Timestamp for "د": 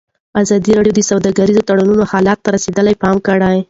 0.97-1.01